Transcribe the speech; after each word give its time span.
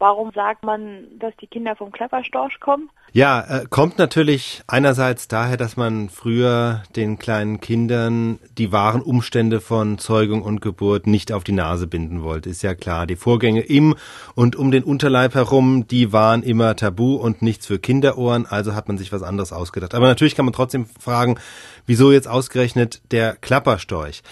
Warum 0.00 0.30
sagt 0.32 0.62
man, 0.62 1.06
dass 1.18 1.34
die 1.40 1.48
Kinder 1.48 1.74
vom 1.74 1.90
Klapperstorch 1.90 2.60
kommen? 2.60 2.88
Ja, 3.12 3.40
äh, 3.40 3.66
kommt 3.68 3.98
natürlich 3.98 4.62
einerseits 4.68 5.26
daher, 5.26 5.56
dass 5.56 5.76
man 5.76 6.08
früher 6.08 6.84
den 6.94 7.18
kleinen 7.18 7.60
Kindern 7.60 8.38
die 8.58 8.70
wahren 8.70 9.02
Umstände 9.02 9.60
von 9.60 9.98
Zeugung 9.98 10.42
und 10.42 10.60
Geburt 10.60 11.08
nicht 11.08 11.32
auf 11.32 11.42
die 11.42 11.52
Nase 11.52 11.88
binden 11.88 12.22
wollte. 12.22 12.48
Ist 12.48 12.62
ja 12.62 12.76
klar, 12.76 13.08
die 13.08 13.16
Vorgänge 13.16 13.62
im 13.62 13.96
und 14.36 14.54
um 14.54 14.70
den 14.70 14.84
Unterleib 14.84 15.34
herum, 15.34 15.88
die 15.88 16.12
waren 16.12 16.44
immer 16.44 16.76
tabu 16.76 17.16
und 17.16 17.42
nichts 17.42 17.66
für 17.66 17.80
Kinderohren, 17.80 18.46
also 18.46 18.76
hat 18.76 18.86
man 18.86 18.98
sich 18.98 19.10
was 19.10 19.24
anderes 19.24 19.52
ausgedacht. 19.52 19.94
Aber 19.96 20.06
natürlich 20.06 20.36
kann 20.36 20.44
man 20.44 20.54
trotzdem 20.54 20.86
fragen, 20.86 21.40
wieso 21.86 22.12
jetzt 22.12 22.28
ausgerechnet 22.28 23.02
der 23.10 23.34
Klapperstorch? 23.34 24.22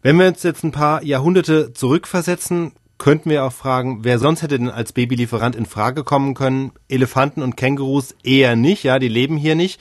Wenn 0.00 0.16
wir 0.16 0.28
uns 0.28 0.44
jetzt 0.44 0.62
ein 0.62 0.70
paar 0.70 1.02
Jahrhunderte 1.02 1.72
zurückversetzen, 1.72 2.72
könnten 2.98 3.30
wir 3.30 3.44
auch 3.44 3.52
fragen, 3.52 4.00
wer 4.02 4.18
sonst 4.18 4.42
hätte 4.42 4.58
denn 4.58 4.70
als 4.70 4.92
Babylieferant 4.92 5.56
in 5.56 5.66
Frage 5.66 6.04
kommen 6.04 6.34
können? 6.34 6.72
Elefanten 6.88 7.42
und 7.42 7.56
Kängurus 7.56 8.14
eher 8.22 8.56
nicht, 8.56 8.82
ja, 8.82 8.98
die 8.98 9.08
leben 9.08 9.36
hier 9.36 9.54
nicht. 9.54 9.80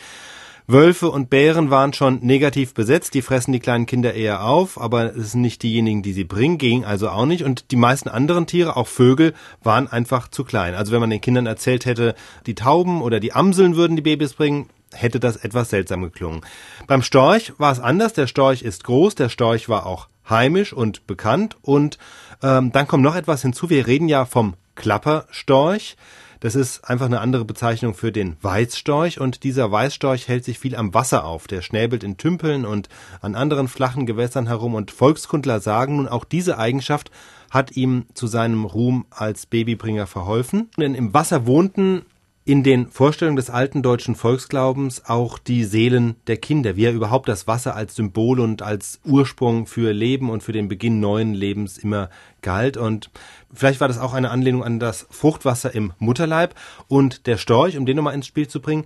Wölfe 0.70 1.10
und 1.10 1.30
Bären 1.30 1.70
waren 1.70 1.94
schon 1.94 2.20
negativ 2.24 2.74
besetzt, 2.74 3.14
die 3.14 3.22
fressen 3.22 3.54
die 3.54 3.62
kleinen 3.62 3.86
Kinder 3.86 4.14
eher 4.14 4.44
auf, 4.44 4.80
aber 4.80 5.16
es 5.16 5.32
sind 5.32 5.40
nicht 5.40 5.64
diejenigen, 5.64 6.04
die 6.04 6.12
sie 6.12 6.26
bringen, 6.26 6.58
ging 6.58 6.84
also 6.84 7.10
auch 7.10 7.26
nicht. 7.26 7.44
Und 7.44 7.72
die 7.72 7.78
meisten 7.78 8.10
anderen 8.10 8.48
Tiere, 8.48 8.76
auch 8.76 8.88
Vögel, 8.88 9.34
waren 9.64 9.88
einfach 9.88 10.28
zu 10.28 10.44
klein. 10.44 10.76
Also 10.76 10.92
wenn 10.92 11.00
man 11.00 11.10
den 11.10 11.22
Kindern 11.22 11.46
erzählt 11.46 11.86
hätte, 11.86 12.16
die 12.48 12.56
Tauben 12.56 13.02
oder 13.02 13.22
die 13.22 13.32
Amseln 13.32 13.78
würden 13.78 13.96
die 13.96 14.02
Babys 14.02 14.34
bringen, 14.34 14.68
hätte 14.94 15.22
das 15.22 15.38
etwas 15.38 15.70
seltsam 15.70 16.02
geklungen. 16.02 16.42
Beim 16.86 17.02
Storch 17.02 17.54
war 17.58 17.72
es 17.72 17.80
anders. 17.80 18.12
Der 18.12 18.28
Storch 18.28 18.62
ist 18.62 18.84
groß, 18.84 19.16
der 19.16 19.30
Storch 19.30 19.70
war 19.70 19.86
auch 19.86 20.10
heimisch 20.30 20.74
und 20.74 21.08
bekannt 21.08 21.56
und 21.62 21.98
ähm, 22.42 22.72
dann 22.72 22.88
kommt 22.88 23.04
noch 23.04 23.16
etwas 23.16 23.42
hinzu. 23.42 23.70
Wir 23.70 23.88
reden 23.88 24.10
ja 24.10 24.26
vom 24.26 24.56
Klapperstorch. 24.76 25.98
Das 26.40 26.54
ist 26.54 26.88
einfach 26.88 27.08
eine 27.08 27.20
andere 27.20 27.46
Bezeichnung 27.46 27.96
für 27.96 28.12
den 28.12 28.38
Weißstorch 28.42 29.20
und 29.20 29.44
dieser 29.44 29.72
Weißstorch 29.72 30.28
hält 30.28 30.46
sich 30.46 30.60
viel 30.60 30.76
am 30.76 30.94
Wasser 30.94 31.26
auf. 31.26 31.48
Der 31.48 31.62
schnäbelt 31.64 32.04
in 32.04 32.18
Tümpeln 32.18 32.66
und 32.66 32.90
an 33.22 33.34
anderen 33.34 33.68
flachen 33.68 34.06
Gewässern 34.06 34.46
herum 34.46 34.76
und 34.76 34.92
Volkskundler 34.92 35.60
sagen 35.60 35.98
nun 35.98 36.08
auch 36.08 36.26
diese 36.26 36.60
Eigenschaft 36.60 37.10
hat 37.50 37.76
ihm 37.76 38.06
zu 38.14 38.28
seinem 38.28 38.66
Ruhm 38.66 39.06
als 39.10 39.46
Babybringer 39.46 40.06
verholfen. 40.06 40.70
Denn 40.78 40.94
im 40.94 41.14
Wasser 41.14 41.48
wohnten 41.48 42.06
in 42.48 42.64
den 42.64 42.88
Vorstellungen 42.88 43.36
des 43.36 43.50
alten 43.50 43.84
deutschen 43.84 44.16
Volksglaubens 44.16 45.04
auch 45.06 45.38
die 45.38 45.66
Seelen 45.66 46.16
der 46.28 46.38
Kinder, 46.38 46.78
wie 46.78 46.86
er 46.86 46.94
überhaupt 46.94 47.28
das 47.28 47.46
Wasser 47.46 47.76
als 47.76 47.96
Symbol 47.96 48.40
und 48.40 48.62
als 48.62 49.02
Ursprung 49.04 49.68
für 49.68 49.92
Leben 49.92 50.30
und 50.30 50.44
für 50.44 50.54
den 50.54 50.70
Beginn 50.70 51.02
neuen 51.02 51.34
Lebens 51.34 51.78
immer 51.78 52.10
galt. 52.42 52.78
Und 52.78 53.12
vielleicht 53.54 53.82
war 53.82 53.90
das 53.90 54.00
auch 54.00 54.14
eine 54.14 54.32
Anlehnung 54.32 54.64
an 54.64 54.80
das 54.80 55.08
Fruchtwasser 55.10 55.76
im 55.76 55.92
Mutterleib. 56.00 56.56
Und 56.88 57.28
der 57.28 57.36
Storch, 57.36 57.78
um 57.78 57.86
den 57.86 57.98
nochmal 57.98 58.16
ins 58.16 58.28
Spiel 58.28 58.48
zu 58.48 58.62
bringen, 58.62 58.86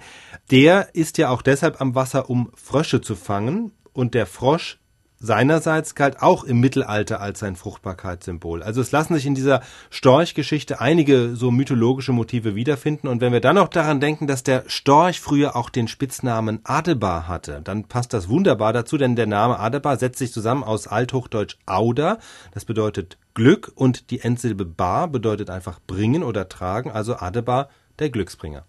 der 0.49 0.89
ist 0.95 1.19
ja 1.19 1.29
auch 1.29 1.43
deshalb 1.43 1.79
am 1.81 1.93
Wasser, 1.93 2.31
um 2.31 2.49
Frösche 2.55 2.99
zu 2.99 3.15
fangen. 3.15 3.73
Und 3.93 4.15
der 4.15 4.25
Frosch 4.25 4.80
seinerseits 5.21 5.95
galt 5.95 6.21
auch 6.21 6.43
im 6.43 6.59
Mittelalter 6.59 7.21
als 7.21 7.39
sein 7.39 7.55
Fruchtbarkeitssymbol. 7.55 8.63
Also 8.63 8.81
es 8.81 8.91
lassen 8.91 9.13
sich 9.13 9.25
in 9.25 9.35
dieser 9.35 9.61
Storchgeschichte 9.91 10.81
einige 10.81 11.35
so 11.35 11.51
mythologische 11.51 12.11
Motive 12.11 12.55
wiederfinden. 12.55 13.07
Und 13.07 13.21
wenn 13.21 13.31
wir 13.31 13.39
dann 13.39 13.55
noch 13.55 13.67
daran 13.67 13.99
denken, 13.99 14.27
dass 14.27 14.43
der 14.43 14.63
Storch 14.67 15.21
früher 15.21 15.55
auch 15.55 15.69
den 15.69 15.87
Spitznamen 15.87 16.59
Adebar 16.63 17.27
hatte, 17.27 17.61
dann 17.63 17.85
passt 17.85 18.13
das 18.13 18.27
wunderbar 18.27 18.73
dazu, 18.73 18.97
denn 18.97 19.15
der 19.15 19.27
Name 19.27 19.59
Adebar 19.59 19.97
setzt 19.97 20.19
sich 20.19 20.33
zusammen 20.33 20.63
aus 20.63 20.87
Althochdeutsch 20.87 21.57
Auda, 21.65 22.17
das 22.53 22.65
bedeutet 22.65 23.17
Glück, 23.33 23.71
und 23.75 24.09
die 24.09 24.21
Endsilbe 24.21 24.65
Bar 24.65 25.07
bedeutet 25.07 25.49
einfach 25.49 25.79
bringen 25.85 26.23
oder 26.23 26.49
tragen, 26.49 26.91
also 26.91 27.15
Adebar, 27.15 27.69
der 27.99 28.09
Glücksbringer. 28.09 28.65